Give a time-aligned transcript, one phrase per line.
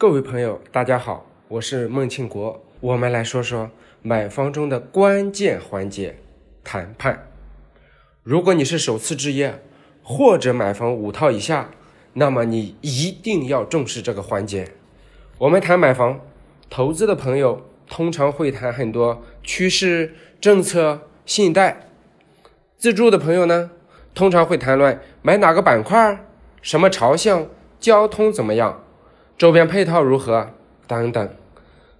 [0.00, 2.64] 各位朋友，大家好，我是孟庆国。
[2.78, 3.68] 我们来说说
[4.00, 6.14] 买房中的关键环节——
[6.62, 7.26] 谈判。
[8.22, 9.60] 如果你是首次置业，
[10.04, 11.70] 或者买房五套以下，
[12.12, 14.68] 那么你一定要重视这个环节。
[15.36, 16.20] 我们谈买房
[16.70, 21.72] 投资的朋友，通常会谈很多趋势、政策、信贷；
[22.76, 23.72] 自住的朋友呢，
[24.14, 26.24] 通常会谈论买哪个板块、
[26.62, 27.48] 什么朝向、
[27.80, 28.84] 交通怎么样。
[29.38, 30.50] 周边配套如何？
[30.88, 31.28] 等等，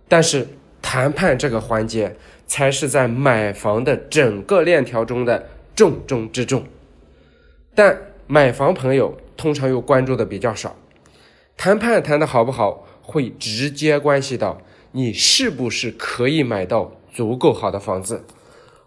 [0.09, 0.49] 但是
[0.83, 2.17] 谈判这个环节
[2.47, 6.65] 才是在买房的整个链条中的重中之重，
[7.75, 10.75] 但买房朋友通常又关注的比较少。
[11.57, 14.61] 谈判谈的好不好，会直接关系到
[14.93, 18.25] 你是不是可以买到足够好的房子，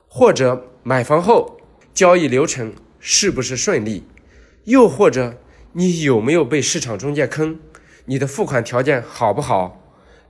[0.10, 1.58] 或者买房后
[1.94, 4.04] 交易流程是不是顺利，
[4.66, 5.38] 又或者
[5.74, 7.58] 你有没有被市场中介坑。
[8.12, 9.82] 你的付款条件好不好？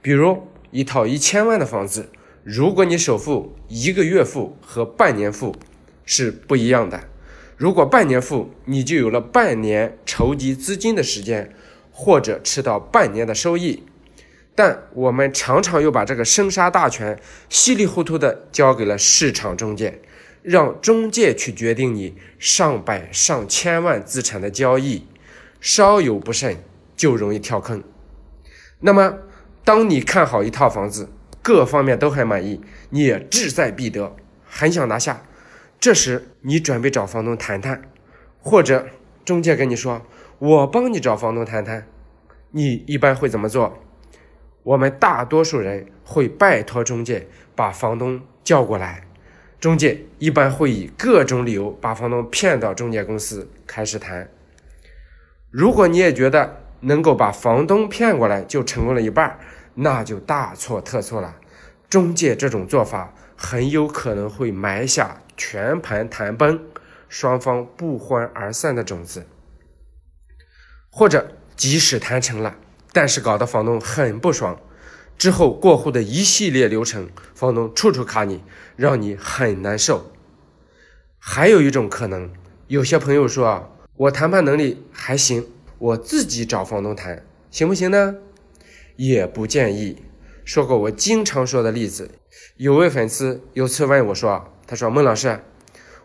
[0.03, 2.11] 比如一套一千万的房子，
[2.43, 5.55] 如果你首付一个月付和半年付
[6.05, 7.05] 是不一样的。
[7.57, 11.55] 如果半年付，你就有了半年筹集资金的时间，
[11.91, 13.81] 或者吃到半年的收益。
[14.53, 19.99] 但我们常常又把这个生杀大权稀里糊涂的交给了市场中介，
[20.43, 25.07] 让中介去决定你上百上千万资产的交易，
[25.59, 26.57] 稍有不慎。
[27.01, 27.83] 就容易跳坑。
[28.81, 29.17] 那么，
[29.65, 31.09] 当你看好一套房子，
[31.41, 35.23] 各方面都很满意，你也志在必得，很想拿下，
[35.79, 37.81] 这时你准备找房东谈谈，
[38.39, 38.85] 或者
[39.25, 40.03] 中介跟你说
[40.37, 41.87] ：“我帮你找房东谈谈。”
[42.53, 43.79] 你一般会怎么做？
[44.61, 49.07] 我们大多数人会拜托中介把房东叫过来，
[49.59, 54.29] 中介一般会以各种理由把房东骗到中介公司开始谈。
[55.49, 59.39] 如果你也觉得，能够把房东骗过来就成功了一半，
[59.75, 61.35] 那就大错特错了。
[61.89, 66.59] 中介这种做法很有可能会埋下全盘谈崩、
[67.09, 69.25] 双方不欢而散的种子，
[70.89, 72.55] 或者即使谈成了，
[72.93, 74.57] 但是搞得房东很不爽，
[75.17, 78.43] 之后过户的一系列流程，房东处处卡你，
[78.75, 80.11] 让你很难受。
[81.19, 82.31] 还有一种可能，
[82.67, 85.45] 有些朋友说啊，我谈判能力还行。
[85.81, 88.15] 我自己找房东谈行不行呢？
[88.97, 90.03] 也不建议。
[90.45, 92.11] 说过我经常说的例子，
[92.55, 95.39] 有位粉丝有次问我说：“他说孟老师，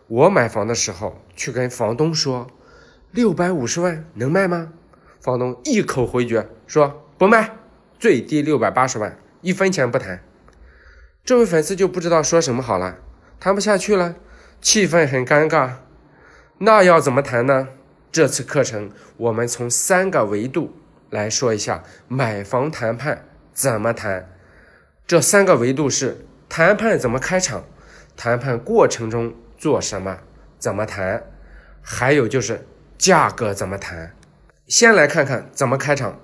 [0.07, 2.47] 我买房的时候去跟房东说
[3.11, 4.73] 六百五十万能卖吗？”
[5.21, 7.55] 房东一口回绝说不卖，
[7.99, 10.23] 最低六百八十万，一分钱不谈。
[11.23, 12.97] 这位粉丝就不知道说什么好了，
[13.39, 14.15] 谈不下去了，
[14.59, 15.73] 气氛很尴尬。
[16.57, 17.67] 那要怎么谈呢？
[18.11, 20.73] 这次课程，我们从三个维度
[21.09, 24.29] 来说一下买房谈判怎么谈。
[25.05, 27.65] 这三个维度是：谈判怎么开场，
[28.15, 30.19] 谈判过程中做什么，
[30.57, 31.23] 怎么谈，
[31.81, 32.65] 还有就是
[32.97, 34.13] 价格怎么谈。
[34.67, 36.19] 先来看看怎么开场。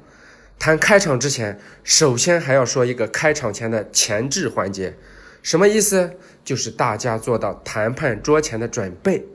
[0.57, 4.95] 谈开场之前，首先还要说一个开场前的前置环节，
[5.41, 6.11] 什么意思？
[6.43, 9.25] 就是大家做到谈判桌前的准备。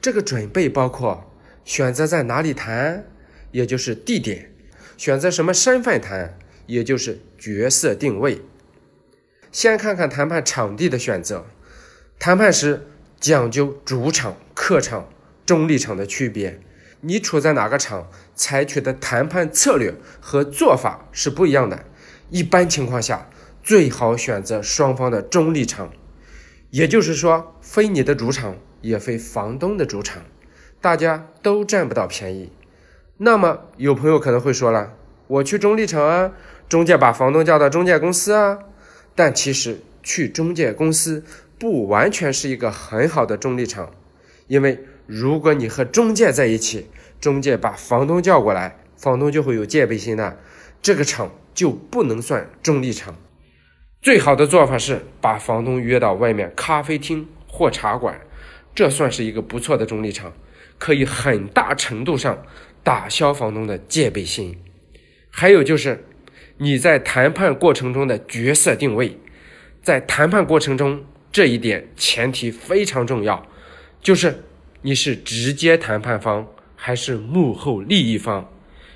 [0.00, 1.31] 这个准备包括。
[1.64, 3.06] 选择在哪里谈，
[3.50, 4.46] 也就是地点；
[4.96, 8.40] 选择什么身份谈，也就是角色定位。
[9.50, 11.46] 先看看谈判场地的选择。
[12.18, 12.86] 谈判时
[13.20, 15.08] 讲究主场、客场、
[15.44, 16.60] 中立场的区别。
[17.00, 21.84] 你处在哪个场，采取的谈判策略和做法是不一样的。
[22.30, 23.28] 一般情况下，
[23.62, 25.92] 最好选择双方的中立场，
[26.70, 30.22] 也就是说，非你的主场，也非房东的主场。
[30.82, 32.50] 大家都占不到便宜，
[33.18, 34.94] 那么有朋友可能会说了，
[35.28, 36.32] 我去中立场啊，
[36.68, 38.58] 中介把房东叫到中介公司啊，
[39.14, 41.24] 但其实去中介公司
[41.56, 43.92] 不完全是一个很好的中立场，
[44.48, 46.88] 因为如果你和中介在一起，
[47.20, 50.36] 中介把房东叫过来，房东就会有戒备心的，
[50.82, 53.14] 这个场就不能算中立场。
[54.00, 58.20] 最好的做法是把房东约到外面咖啡厅或茶馆，
[58.74, 60.32] 这算是一个不错的中立场。
[60.78, 62.44] 可以很大程度上
[62.82, 64.58] 打消房东的戒备心，
[65.30, 66.04] 还有就是
[66.56, 69.16] 你在谈判过程中的角色定位，
[69.80, 73.46] 在谈判过程中这一点前提非常重要，
[74.00, 74.42] 就是
[74.82, 78.50] 你是直接谈判方还是幕后利益方。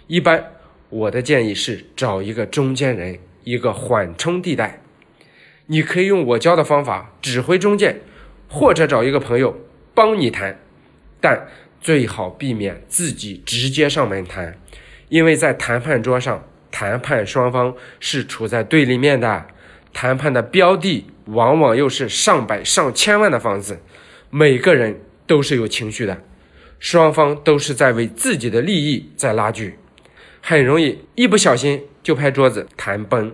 [0.09, 0.53] 一般
[0.89, 4.83] 我的建议是找一个中间人，一个缓冲地带。
[5.67, 8.01] 你可以用我教的方法指挥中介，
[8.49, 9.57] 或者找一个朋友
[9.95, 10.59] 帮你谈，
[11.21, 11.49] 但。
[11.87, 14.59] 最好避免自己直接上门谈，
[15.09, 19.47] 因为在谈判桌上谈判双方是处在对立面的，
[19.93, 23.79] 谈判的标的往往又是上百上千万的房子，
[24.31, 26.25] 每个人都是有情绪的，
[26.81, 29.77] 双方都是在为自己的利益在拉锯，
[30.41, 33.33] 很容易一不小心就拍桌子谈崩。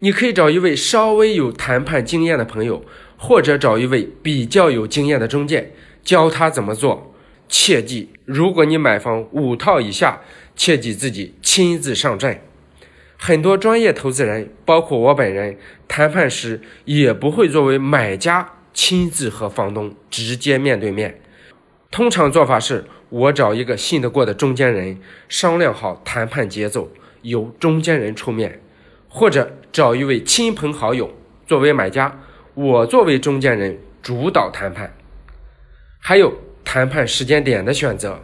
[0.00, 2.84] 你可以找一位稍微有谈判经验的朋友，
[3.16, 5.72] 或者找一位比较有经验的中介，
[6.04, 7.14] 教他怎么做。
[7.48, 10.20] 切记，如果你买房五套以下，
[10.54, 12.40] 切记自己亲自上阵。
[13.18, 15.56] 很多专业投资人，包括我本人，
[15.88, 21.20] 谈判时也不会作为买家亲自和房东直接面对面。
[21.90, 26.90] 通常做法是我找一个信得过的中间人，商量好谈判节奏，
[27.22, 28.60] 由中间人出面，
[29.08, 31.14] 或者找一位亲朋好友
[31.46, 32.20] 作为买家，
[32.54, 34.94] 我作为中间人主导谈判。
[35.98, 38.20] 还有谈判时间点的选择，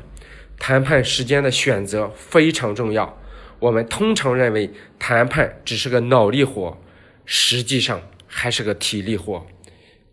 [0.59, 3.17] 谈判时间的选择非常重要。
[3.61, 6.77] 我们通常认为谈判只是个脑力活，
[7.25, 9.47] 实际上还是个体力活。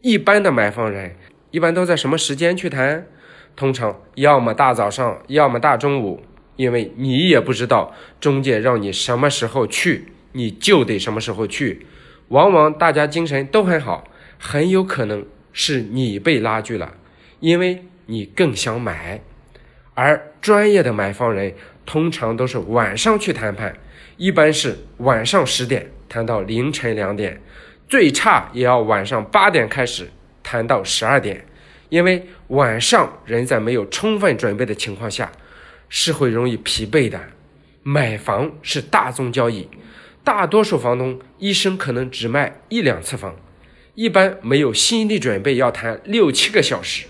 [0.02, 1.16] 一般的买房人
[1.50, 3.08] 一般都在什么时间去谈？
[3.56, 6.24] 通常要么大早上，要么大中午，
[6.56, 11.88] 因为你也不知道中介让你什么时候去，你就得什么时候去。
[12.28, 16.94] 往往大家精神都很好，很有可能是你被拉锯了，
[17.40, 19.22] 因为你更想买，
[19.94, 21.54] 而专业的买房人。
[21.86, 23.76] 通常都是晚上去谈判，
[24.16, 27.42] 一般是晚上十点谈到凌晨两点，
[27.88, 30.08] 最差也要晚上八点开始
[30.44, 31.44] 谈到十二点，
[31.90, 35.32] 因为晚上人在没有充分准备的情况下，
[35.90, 37.20] 是会容易疲惫的。
[37.82, 39.68] 买房是大宗交易，
[40.24, 43.36] 大多数房东一生可能只卖一两次房，
[43.96, 47.08] 一般没有心理准备要谈六七个小时。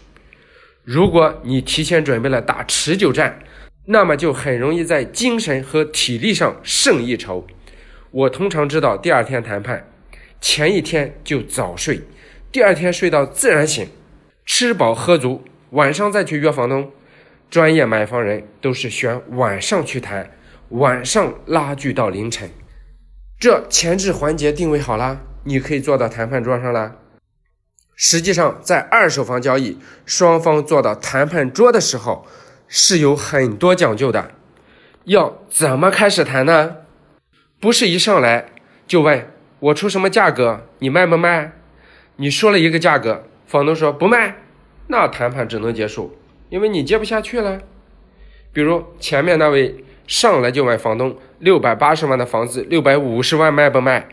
[0.89, 3.37] 如果你提前准备了打持久战。
[3.91, 7.45] 那么就很容易在精神和体力上胜一筹。
[8.11, 9.87] 我通常知道第二天谈判，
[10.39, 12.01] 前一天就早睡，
[12.51, 13.87] 第二天睡到自然醒，
[14.45, 16.91] 吃饱喝足，晚上再去约房东。
[17.49, 20.31] 专业买房人都是选晚上去谈，
[20.69, 22.49] 晚上拉锯到凌晨。
[23.39, 26.95] 这前置环节定位好了，你可以坐到谈判桌上了。
[28.01, 32.25] 实际上，在二手房交易，双方坐到谈判桌的时候。
[32.71, 34.29] 是有很多讲究的，
[35.05, 36.75] 要怎么开始谈呢？
[37.59, 38.45] 不是一上来
[38.85, 41.53] 就问我出什么价格，你卖不卖？
[42.17, 44.35] 你说了一个价格，房东说不卖，
[44.85, 46.15] 那谈判只能结束，
[46.49, 47.59] 因为你接不下去了。
[48.53, 54.07] 比如前面那位上来就问房东六百八十万的房子，六百五十万卖不卖？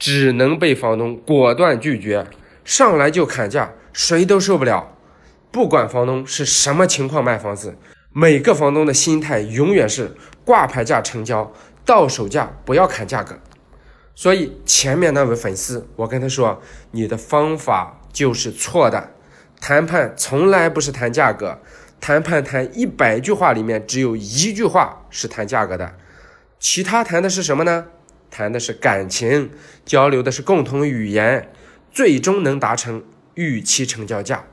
[0.00, 2.26] 只能被房东果断拒绝，
[2.64, 4.96] 上来就砍价，谁都受不了。
[5.52, 7.76] 不管房东是什么情况卖房子，
[8.12, 11.52] 每个房东的心态永远是挂牌价成交，
[11.84, 13.38] 到手价不要砍价格。
[14.16, 16.60] 所以前面那位粉丝，我跟他说，
[16.92, 19.10] 你的方法就是错的。
[19.60, 21.60] 谈判从来不是谈价格，
[22.00, 25.94] 谈判谈一百句话里面只有一句话是谈价格的，
[26.58, 27.86] 其他谈的是什么呢？
[28.30, 29.50] 谈的是感情，
[29.84, 31.50] 交流的是共同语言，
[31.94, 33.02] 最终能达成
[33.34, 34.44] 预期成交价。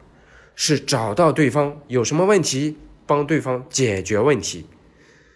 [0.53, 2.77] 是找到对方有什么问题，
[3.07, 4.67] 帮对方解决问题。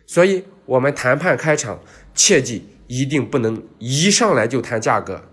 [0.05, 1.79] 所以，我们谈判开场，
[2.13, 5.23] 切记一定不能一上来就谈价格。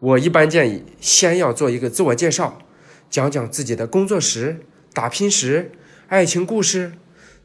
[0.00, 2.58] 我一般建议先要做一个自我介绍，
[3.08, 5.72] 讲讲自己的工作史、打拼史、
[6.08, 6.92] 爱情故事。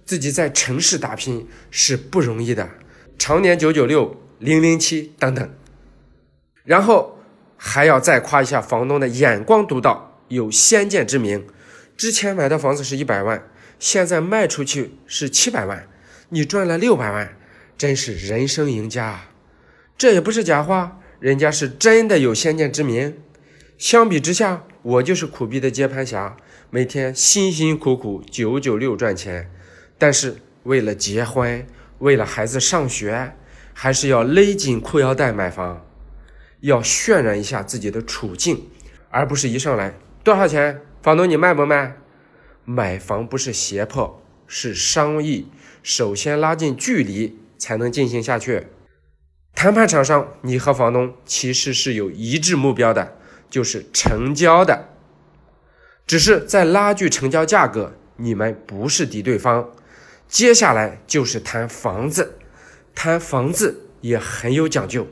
[0.03, 2.69] 自己在城市打拼是不容易的，
[3.17, 5.49] 常年九九六、零零七等等。
[6.63, 7.16] 然后
[7.57, 11.45] 还要再夸一下房东的眼光独到，有先见之明。
[11.97, 13.49] 之前买的房子是一百万，
[13.79, 15.87] 现在卖出去是七百万，
[16.29, 17.35] 你赚了六百万，
[17.75, 19.31] 真是人生赢家啊。
[19.97, 23.17] 这也不是假话，人家是真的有先见之明。
[23.79, 26.37] 相比之下，我就是苦逼的接盘侠，
[26.69, 29.49] 每天辛辛苦苦九九六赚钱，
[29.97, 31.65] 但是为了结婚，
[31.97, 33.33] 为了孩子上学，
[33.73, 35.86] 还是要勒紧裤腰带买房，
[36.61, 38.67] 要渲染一下自己的处境，
[39.09, 40.81] 而不是一上来多少钱。
[41.01, 41.97] 房东，你卖不卖？
[42.65, 45.49] 买房不是胁迫，是商议。
[45.83, 48.67] 首先拉近距离，才能进行下去。
[49.55, 53.15] 谈判场上，你和房东其实是有一致目标的，
[53.49, 54.89] 就是成交的。
[56.05, 59.71] 只是在拉锯成交价格，你们不是敌对方。
[60.27, 62.37] 接下来就是谈房子，
[62.93, 65.07] 谈房子也很有讲究。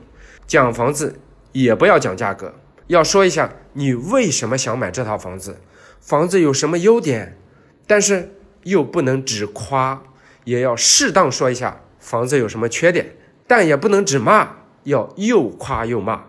[0.46, 1.18] 讲房子
[1.62, 2.52] 也不要讲价格，
[2.88, 5.58] 要说一下你为什么想买这套房子。
[6.00, 7.38] 房子有什么优点？
[7.86, 8.34] 但是
[8.64, 10.02] 又不能只夸，
[10.44, 16.24] 也要适当说一下房子有什么缺点，但也不能只骂，要又夸又骂。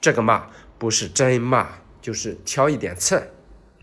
[0.00, 0.48] 这个骂
[0.78, 1.68] 不是真骂，
[2.00, 3.28] 就是挑一点刺儿。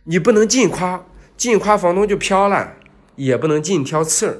[0.03, 1.05] 你不能尽夸，
[1.37, 2.75] 尽夸房东就飘了；
[3.15, 4.37] 也不能尽挑刺儿，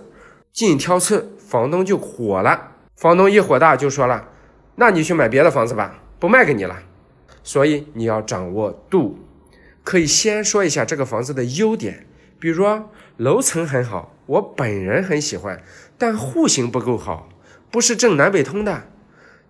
[0.51, 2.71] 尽挑刺房东就火了。
[2.97, 4.27] 房东一火大就说了
[4.75, 6.83] ：“那你去买别的房子吧，不卖给你了。”
[7.41, 9.17] 所以你要掌握度，
[9.83, 12.05] 可以先说一下这个房子的优点，
[12.39, 12.65] 比如
[13.17, 15.63] 楼层很好，我本人很喜欢，
[15.97, 17.29] 但户型不够好，
[17.71, 18.83] 不是正南北通的，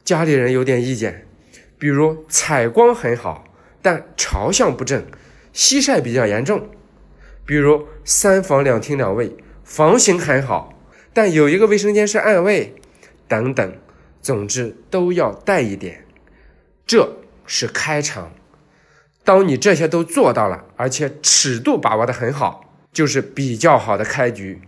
[0.03, 1.25] 家里人有点意见。
[1.77, 3.45] 比如采光很好，
[3.81, 5.05] 但朝向不正，
[5.51, 6.69] 西晒比较严重。
[7.45, 10.73] 比如三房两厅两卫，房型很好，
[11.13, 12.75] 但有一个卫生间是暗卫，
[13.27, 13.73] 等等。
[14.21, 16.05] 总之都要带一点。
[16.89, 18.31] 这是开场。
[19.23, 24.59] 当你这些都做到了，而且尺度把握的很好，就是比较好的开局。